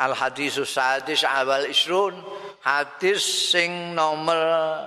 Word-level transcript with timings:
Al 0.00 0.16
hadisus 0.16 0.72
sadis 0.72 1.28
awal 1.28 1.68
isrun 1.68 2.16
hadis 2.64 3.52
sing 3.52 3.92
nomor 3.92 4.40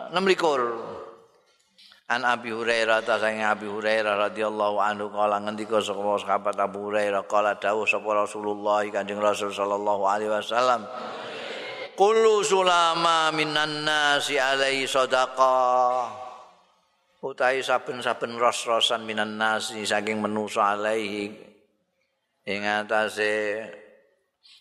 26 0.10 2.10
An 2.10 2.26
Abi 2.26 2.50
Hurairah 2.50 3.06
ta 3.06 3.22
sang 3.22 3.42
Abi 3.42 3.70
Hurairah 3.70 4.30
radhiyallahu 4.30 4.78
anhu 4.82 5.14
kala 5.14 5.38
ngendika 5.40 5.80
sapa 5.80 6.18
sahabat 6.18 6.58
Abu 6.58 6.90
Hurairah 6.90 7.30
kala 7.30 7.62
dawuh 7.62 7.86
sapa 7.86 8.10
Rasulullah 8.10 8.82
Kanjeng 8.90 9.22
Rasul 9.22 9.54
sallallahu 9.54 10.04
alaihi 10.04 10.34
wasallam 10.34 10.90
Kullu 11.94 12.42
sulama 12.42 13.30
minan 13.30 13.86
nasi 13.86 14.42
alaihi 14.42 14.90
sadaqah 14.90 16.24
Utai 17.24 17.64
saben-saben 17.64 18.36
ros-rosan 18.36 19.08
minan 19.08 19.40
nasi 19.40 19.88
saking 19.88 20.20
menusa 20.20 20.76
alaihi. 20.76 21.32
Ing 22.44 22.68
atase 22.68 23.64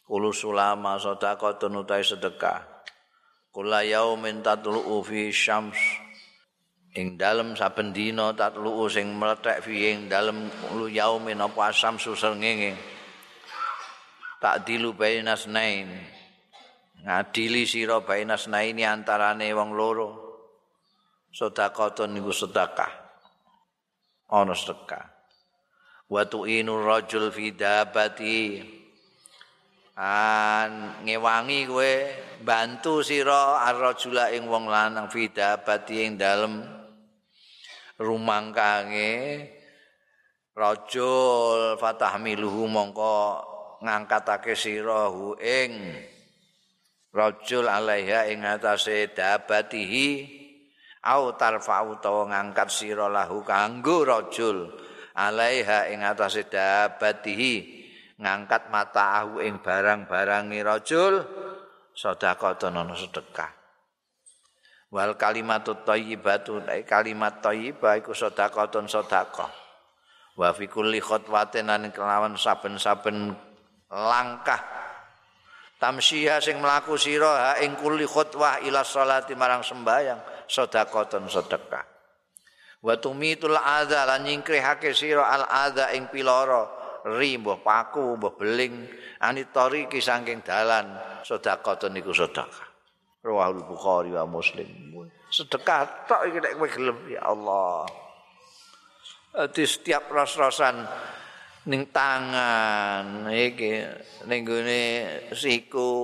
Kulu 0.02 0.34
sulama 0.34 0.98
sedekah 0.98 1.56
utai 1.56 2.04
sedekah. 2.04 2.84
Kula 3.52 3.84
yaumin 3.84 4.40
tatlu'u 4.40 5.04
fi 5.04 5.28
syams. 5.28 5.78
Ing 6.92 7.16
dalem 7.16 7.56
saben 7.56 7.92
dina 7.92 8.32
tatlu'u 8.37 8.88
sing 8.88 9.12
meletek 9.16 9.64
fi 9.64 9.92
ing 9.92 10.12
dalem 10.12 10.48
kulu 10.68 10.92
yaumin 10.92 11.40
apa 11.40 11.73
asam 11.73 11.96
susengenge. 11.96 12.76
Tak 14.40 14.68
dilu 14.68 14.92
bainas 14.92 15.48
nain. 15.48 15.88
Ngadili 17.02 17.64
sira 17.64 18.01
bainas 18.02 18.51
naini 18.51 18.84
antarane 18.84 19.48
wong 19.56 19.73
loro. 19.73 20.10
Sedekah 21.32 22.09
niku 22.09 22.32
sedekah. 22.32 22.92
Ana 24.32 24.52
sedekah. 24.52 25.09
Wa 26.12 26.28
tu'inu 26.28 26.84
rajul 26.84 27.32
fi 27.32 27.56
dabati. 27.56 28.38
An 30.02 30.98
ngewangi 31.06 31.70
kowe 31.70 31.95
bantu 32.43 33.06
sira 33.06 33.62
arrajula 33.70 34.34
ing 34.34 34.51
wong 34.51 34.66
lanang 34.66 35.07
fidabati 35.07 36.02
ing 36.02 36.18
dalem 36.18 36.66
rumangkange. 38.02 39.15
Rajul 40.52 41.80
fatahmiluhu 41.80 42.68
mongko 42.68 43.16
ngangkatake 43.80 44.52
sira 44.52 45.09
hu 45.09 45.32
ing 45.38 45.96
rajul 47.15 47.71
alaiha 47.71 48.29
ing 48.29 48.43
atase 48.43 49.15
dabatihi. 49.15 50.43
Au 51.02 51.35
tarfa'u 51.35 51.98
utawa 51.98 52.30
ngangkat 52.30 52.69
sira 52.71 53.07
lahu 53.10 53.43
kanggo 53.43 54.07
rajul 54.07 54.71
alaiha 55.15 55.91
ing 55.95 56.02
atase 56.02 56.46
dabatihi 56.46 57.82
ngangkat 58.21 58.68
mata 58.68 59.23
ahu 59.23 59.41
ing 59.41 59.63
barang-barangi 59.63 60.60
rajul 60.60 61.24
sedekah 61.93 62.57
ana 62.69 62.93
sedekah. 62.96 63.51
Wal 64.93 65.16
kalimatut 65.16 65.88
thayyibatu 65.88 66.60
kalimat 66.84 67.41
thayyibah 67.41 68.00
iku 68.04 68.12
sedekah 68.12 68.69
sedekah. 68.69 69.50
Wa 70.37 70.49
fi 70.53 70.65
kulli 70.69 71.00
khotwatin 71.00 71.69
kelawan 71.93 72.37
saben-saben 72.37 73.32
langkah. 73.88 74.60
Tamsyiha 75.81 76.38
sing 76.38 76.60
mlaku 76.62 76.94
sira 77.00 77.56
ing 77.60 77.76
kulli 77.76 78.04
khotwah 78.04 78.60
ila 78.65 78.84
sholati 78.84 79.32
marang 79.37 79.65
sembayang 79.65 80.49
sedekah 80.49 81.09
sedekah. 81.28 81.84
Wa 82.82 82.99
tumitul 82.99 83.56
adza 83.56 84.04
lan 84.04 84.26
nyingkrihake 84.26 84.93
sira 84.93 85.25
al 85.25 85.44
adza 85.47 85.94
ing 85.94 86.10
piloro 86.12 86.81
ri 87.06 87.38
mbah 87.38 87.58
paku 87.62 88.19
mbah 88.19 88.34
beling. 88.38 88.86
Anitori 89.22 89.91
ki 89.91 89.98
saking 89.98 90.42
dalan 90.47 90.94
sedekah 91.26 91.78
niku 91.91 92.14
sedekah. 92.14 92.50
Rawahul 93.22 93.62
bukhari 93.66 94.10
wa 94.14 94.26
muslim. 94.26 94.66
Sedekah 95.30 96.06
tok 96.10 96.26
iki 96.30 96.38
nek 96.42 96.53
kowe 96.58 96.69
gelem 96.69 96.98
ya 97.10 97.20
Allah. 97.30 97.86
Di 99.54 99.64
setiap 99.64 100.10
ros-rosan 100.12 100.84
ning 101.70 101.88
tangan 101.94 103.30
iki 103.30 103.86
ning 104.26 104.42
gone 104.42 104.82
siku 105.32 105.94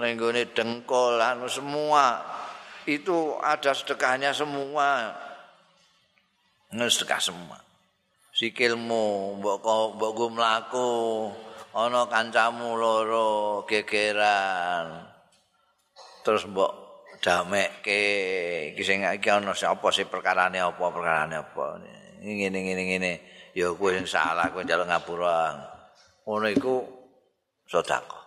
ning 0.00 0.16
gone 0.16 0.42
dengkul 0.50 1.20
anu 1.20 1.46
semua. 1.46 2.20
Itu 2.82 3.38
ada 3.38 3.70
sedekahnya 3.70 4.34
semua. 4.34 5.14
Sedekah 6.72 7.20
semua 7.20 7.71
sikilmu 8.42 9.38
mbok 9.38 9.62
mbok 9.94 10.10
go 10.18 10.26
mlaku. 10.34 10.90
Ana 11.72 12.04
kancamu 12.10 12.74
loro 12.74 13.62
gegeran. 13.70 15.06
Terus 16.26 16.50
mbok 16.50 16.72
damekke. 17.22 18.02
Iki 18.74 18.82
sing 18.82 19.06
iki 19.06 19.30
ana 19.30 19.54
sapa 19.54 19.94
sih 19.94 20.10
perkarane 20.10 20.58
apa 20.58 20.84
perkarane 20.90 21.38
apa? 21.38 21.78
Ngene 22.18 22.58
ngene 22.58 22.82
ngene. 22.82 23.12
Ya 23.54 23.70
kowe 23.70 23.94
sing 23.94 24.10
salah 24.10 24.50
kowe 24.50 24.66
njaluk 24.66 24.90
ngapura. 24.90 25.54
Ngono 26.26 26.50
iku 26.50 26.82
sedekah. 27.70 28.26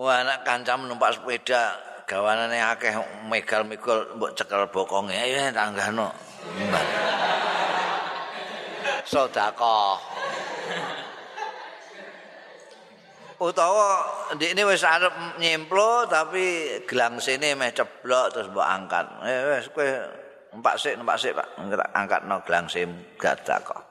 Wah 0.00 0.24
anak 0.24 0.48
kancam 0.48 0.88
numpak 0.88 1.20
sepeda 1.20 1.76
gawanane 2.08 2.56
akeh 2.56 2.96
megal-megal 3.28 4.16
mbok 4.16 4.32
cekel 4.32 4.72
bokonge. 4.72 5.12
Ayo 5.12 5.52
tanggano 5.52 6.08
sedekah. 9.10 9.98
Utawa 13.40 14.04
ndekne 14.36 14.62
wis 14.68 14.84
arep 14.84 15.40
nyemplo 15.40 16.06
tapi 16.06 16.76
gelang 16.84 17.18
sini 17.18 17.56
meh 17.56 17.72
ceblok 17.74 18.30
terus 18.30 18.52
mbok 18.52 18.68
angkat. 18.68 19.06
Eh 19.26 19.58
wis 19.58 19.66
kowe 19.74 19.88
numpak 20.54 20.76
sik 20.78 20.94
numpak 20.94 21.18
sik 21.18 21.34
Pak, 21.34 21.58
angkatno 21.96 22.44
gelang 22.46 22.70
gadak 23.18 23.58
kok. 23.66 23.82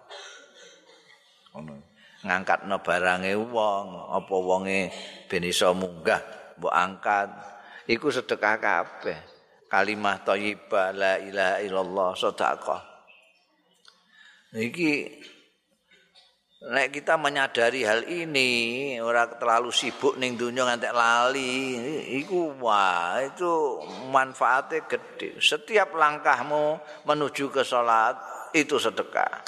Ngono. 1.51 1.75
Ngangkatno 2.19 2.83
barange 2.83 3.31
wong, 3.31 4.11
apa 4.11 4.35
wonge 4.37 4.91
ben 5.27 5.43
iso 5.43 5.73
munggah 5.73 6.21
mbok 6.61 6.75
angkat. 6.75 7.29
Iku 7.89 8.13
sedekah 8.13 8.55
kabeh. 8.61 9.19
Kalimah 9.69 10.21
thayyibah 10.25 10.93
la 10.93 11.13
ilaha 11.17 11.57
illallah 11.61 12.09
sedekah. 12.13 12.88
Iki 14.49 14.91
nek 16.73 16.89
kita 16.89 17.21
menyadari 17.21 17.85
hal 17.85 18.01
ini, 18.09 18.97
ora 18.97 19.29
terlalu 19.29 19.69
sibuk 19.69 20.17
ning 20.17 20.33
donya 20.35 20.65
ngantek 20.65 20.89
lali, 20.89 21.77
iku 22.17 22.57
wah 22.57 23.21
itu 23.21 23.77
manfaatnya 24.09 24.89
gede. 24.89 25.37
Setiap 25.37 25.93
langkahmu 25.93 26.81
menuju 27.05 27.53
ke 27.53 27.61
salat 27.61 28.17
itu 28.57 28.81
sedekah. 28.81 29.45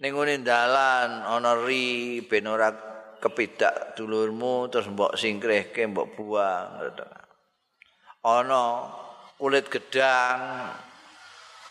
Ning 0.00 0.16
ngene 0.16 0.40
dalan 0.40 1.20
ana 1.28 1.52
ri 1.60 2.24
ben 2.24 2.48
ora 2.48 2.72
kepidak 3.20 3.92
dulurmu 3.92 4.72
terus 4.72 4.88
mbok 4.88 5.20
singkrihke 5.20 5.84
mbok 5.84 6.16
buang. 6.16 6.88
Ana 8.24 8.88
kulit 9.36 9.68
gedang 9.68 10.40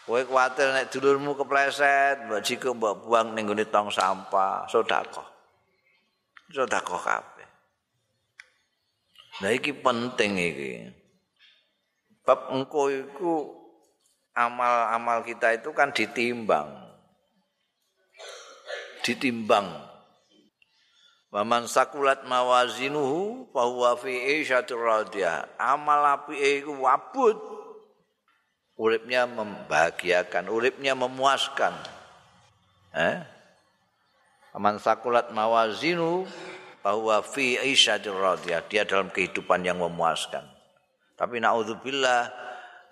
Kowe 0.09 0.25
kuwatir 0.25 0.73
nek 0.73 0.89
dulurmu 0.89 1.37
kepleset, 1.37 2.25
mbok 2.25 2.41
jiko 2.41 2.73
mbok 2.73 3.05
buang 3.05 3.37
ning 3.37 3.45
gone 3.45 3.61
tong 3.69 3.93
sampah, 3.93 4.65
sedekah. 4.65 5.29
Sedekah 6.49 6.97
kabeh. 6.97 7.49
Nah 9.45 9.53
iki 9.53 9.69
penting 9.69 10.41
iki. 10.41 10.73
Bab 12.25 12.49
engko 12.49 12.89
iku 12.89 13.53
amal-amal 14.33 15.21
kita 15.21 15.53
itu 15.53 15.69
kan 15.77 15.93
ditimbang. 15.93 16.73
Ditimbang. 19.05 19.69
Waman 21.29 21.69
sakulat 21.69 22.25
mawazinuhu 22.25 23.53
fahuwa 23.53 23.93
fi 23.93 24.41
isyatir 24.41 24.81
radiyah. 24.81 25.53
Amal 25.61 26.01
api 26.17 26.65
iku 26.65 26.81
wabut. 26.81 27.37
Uripnya 28.79 29.27
membahagiakan, 29.27 30.47
uripnya 30.47 30.95
memuaskan. 30.95 31.75
Eh? 32.95 33.19
Aman 34.55 34.79
sakulat 34.79 35.35
mawazinu 35.35 36.23
bahwa 36.79 37.19
fi 37.21 37.59
isyadir 37.59 38.15
radiyah, 38.15 38.63
dia 38.71 38.87
dalam 38.87 39.11
kehidupan 39.11 39.67
yang 39.67 39.83
memuaskan. 39.83 40.47
Tapi 41.19 41.43
naudzubillah 41.43 42.31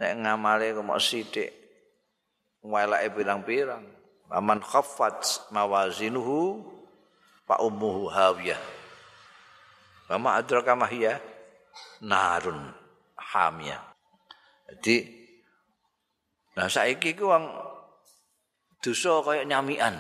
nek 0.04 0.14
ngamale 0.20 0.76
kok 0.76 1.00
sithik 1.00 1.50
walake 2.60 3.08
pirang-pirang. 3.16 3.88
Aman 4.28 4.60
khaffat 4.60 5.48
mawazinuhu 5.56 6.68
fa 7.48 7.64
ummuhu 7.64 8.12
hawiyah. 8.12 8.60
Mama 10.12 10.36
adraka 10.36 10.76
mahiyah 10.76 11.24
narun 12.04 12.76
hamiyah. 13.16 13.80
Jadi 14.68 15.27
Nah 16.58 16.66
saiki 16.66 17.14
ku 17.14 17.30
wong 17.30 17.46
dosa 18.82 19.22
kaya 19.22 19.46
nyamian. 19.46 19.94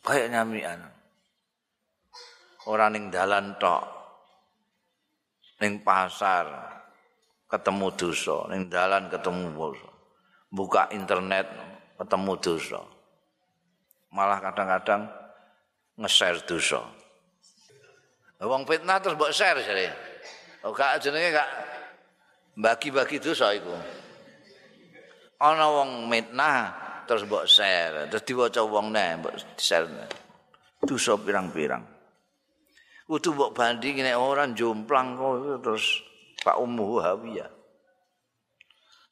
Kaya 0.00 0.26
nyamian. 0.32 0.80
ora 2.64 2.88
ning 2.88 3.12
dalan 3.12 3.52
tok. 3.60 3.84
Ning 5.60 5.84
pasar 5.84 6.48
ketemu 7.44 7.92
dosa. 7.92 8.48
Ning 8.48 8.72
dalan 8.72 9.12
ketemu 9.12 9.52
dosa. 9.52 9.88
Buka 10.48 10.88
internet 10.96 11.46
ketemu 12.00 12.32
dosa. 12.40 12.80
Malah 14.12 14.40
kadang-kadang 14.40 15.08
nge-share 16.00 16.40
dosa. 16.48 16.80
Wong 18.42 18.64
fitnah 18.64 18.98
terus 18.98 19.14
mbok 19.14 19.30
share 19.30 19.60
jare. 19.60 19.92
Oh 20.64 20.72
gak 20.74 20.98
jenenge 21.02 21.34
gak 21.34 21.50
bagi-bagi 22.58 23.18
dosa 23.18 23.54
iku 23.54 23.74
ana 25.42 25.66
wong 25.66 26.06
fitnah 26.06 26.58
terus 27.10 27.26
mbok 27.26 27.50
share 27.50 28.06
terus 28.06 28.22
diwaca 28.22 28.62
wong 28.62 28.94
neh 28.94 29.18
mbok 29.18 29.34
share 29.58 29.90
dosa 30.86 31.18
pirang-pirang 31.18 31.82
kudu 33.10 33.34
mbok 33.34 33.50
banding 33.52 34.00
nek 34.00 34.16
ora 34.16 34.46
jomplang 34.54 35.18
kok 35.18 35.60
terus 35.60 36.12
Pak 36.42 36.58
Ummu 36.58 36.98
Hawiyah. 36.98 37.50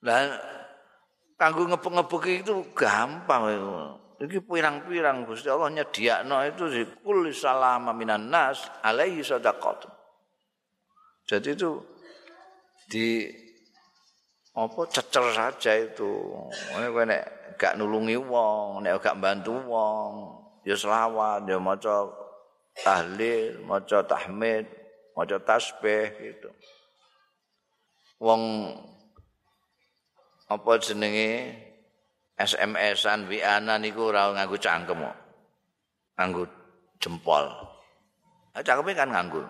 Lah 0.03 0.35
kanggo 1.39 1.71
ngepek-ngepek 1.71 2.43
itu 2.43 2.55
gampang. 2.75 3.47
Iki 4.21 4.45
pirang-pirang 4.45 5.25
Gusti 5.25 5.49
Allah 5.49 5.73
nyediakno 5.73 6.45
itu 6.45 6.65
di 6.69 6.83
kulli 7.01 7.33
salama 7.33 7.97
minan 7.97 8.29
nas 8.29 8.69
alaihi 8.85 9.25
sadaqat. 9.25 9.89
Jadi 11.25 11.49
itu 11.57 11.81
di 12.91 13.25
apa 14.61 14.81
cecer 14.93 15.25
saja 15.33 15.73
itu. 15.81 16.37
Kowe 16.73 17.03
nek 17.09 17.57
gak 17.57 17.81
nulungi 17.81 18.21
wong, 18.21 18.85
nek 18.85 19.01
gak 19.01 19.17
bantu 19.17 19.57
wong, 19.65 20.37
ya 20.69 20.77
selawat, 20.77 21.49
ya 21.49 21.57
maca 21.57 22.09
tahlil, 22.85 23.65
maca 23.65 24.05
tahmid, 24.05 24.69
maca 25.17 25.37
tasbih 25.41 26.13
gitu. 26.21 26.51
Wong 28.21 28.69
apa 30.51 30.73
jenenge 30.83 31.57
SMS-an 32.41 33.29
WA-an 33.29 33.69
niku 33.81 34.13
ora 34.13 34.33
nganggo 34.33 34.57
cangkem 34.61 35.01
kok. 35.01 35.17
Nganggo 36.17 36.45
jempol. 37.01 37.45
Cangkeme 38.61 38.93
kan 38.93 39.09
nganggo. 39.09 39.45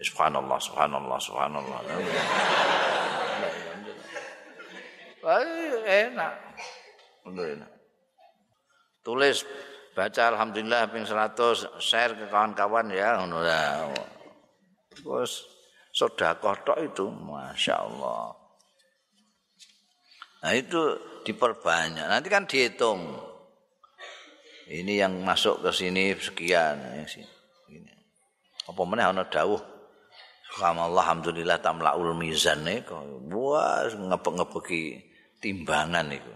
Subhanallah, 0.00 0.56
subhanallah, 0.56 1.18
subhanallah. 1.20 2.79
Wah, 5.20 5.44
enak. 5.84 6.34
Enak. 7.28 7.72
Tulis 9.04 9.44
baca 9.92 10.22
alhamdulillah 10.32 10.88
ping 10.88 11.04
100 11.04 11.80
share 11.80 12.16
ke 12.16 12.24
kawan-kawan 12.28 12.88
ya 12.88 13.20
ngono. 13.20 13.44
Terus 14.96 15.44
sedekah 15.92 16.56
tok 16.64 16.78
itu 16.80 17.08
masyaallah. 17.08 18.32
Nah 20.40 20.52
itu 20.56 20.80
diperbanyak. 21.28 22.06
Nanti 22.08 22.28
kan 22.32 22.48
dihitung. 22.48 23.28
Ini 24.70 25.02
yang 25.04 25.20
masuk 25.26 25.66
ke 25.66 25.70
sini 25.74 26.14
sekian 26.16 26.80
ya 26.80 27.04
sih. 27.04 27.26
Ini. 27.68 27.92
Apa 28.70 28.82
meneh 28.86 29.04
ana 29.04 29.26
dawuh 29.26 29.58
Alhamdulillah, 30.50 31.06
alhamdulillah 31.06 31.58
tamlaul 31.62 32.10
mizan 32.18 32.66
niku. 32.66 32.98
Wah, 33.30 33.86
ngepek-ngepeki 33.86 35.09
timbangan 35.40 36.12
iku. 36.12 36.34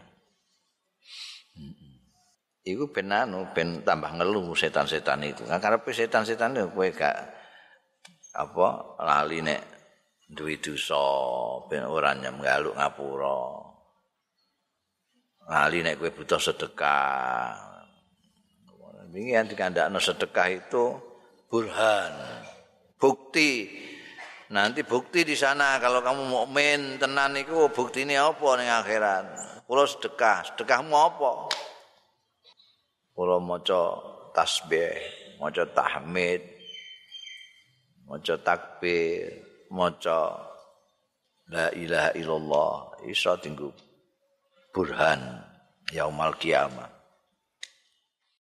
iku 2.64 2.88
ben 2.88 3.12
anu 3.12 3.52
ben 3.52 3.84
tambah 3.84 4.16
ngelu 4.16 4.56
setan-setan 4.56 5.20
itu. 5.22 5.44
Kan 5.44 5.60
karepe 5.60 5.92
setan-setan 5.92 6.56
itu 6.56 6.72
kowe 6.72 6.88
gak 6.88 7.16
apa 8.34 8.66
lali 9.04 9.44
nek 9.44 9.60
duwe 10.32 10.58
dosa 10.58 11.04
ben 11.68 11.84
ora 11.84 12.16
nyemgaluk 12.16 12.74
ngapura. 12.74 13.40
Lali 15.44 15.78
nek 15.84 16.00
kowe 16.00 16.10
butuh 16.10 16.40
sedekah. 16.40 17.52
Wingi 19.14 19.36
yang 19.36 19.46
dikandakno 19.46 20.02
sedekah 20.02 20.48
itu 20.50 20.84
burhan. 21.46 22.12
Bukti. 22.98 23.70
Nanti 24.52 24.84
bukti 24.84 25.24
di 25.24 25.32
sana 25.32 25.80
kalau 25.80 26.04
kamu 26.04 26.22
mukmin 26.28 27.00
tenan 27.00 27.32
iku 27.38 27.72
buktine 27.72 28.20
apa 28.20 28.48
ning 28.60 28.68
akhirat. 28.68 29.24
Kulo 29.64 29.88
sedekah, 29.88 30.52
sedekahmu 30.52 30.92
apa? 30.92 31.30
kula 33.14 33.38
maca 33.38 33.94
tasbih, 34.34 34.98
maca 35.38 35.62
tahmid, 35.70 36.42
maca 38.10 38.34
takbir, 38.42 39.38
maca 39.70 40.50
la 41.46 41.70
ilaha 41.70 42.10
illallah, 42.18 42.74
iso 43.06 43.38
tinggu 43.38 43.70
burhan 44.74 45.22
yaumal 45.94 46.34
kiamah. 46.34 46.90